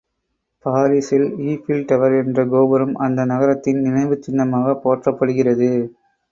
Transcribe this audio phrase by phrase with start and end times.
[0.65, 5.71] பாரிசில் Eiffel Tower என்ற கோபுரம் அந்த நகரத்தின் நினைவுச்சின்னமாகப் போற்றப்படுகிறது.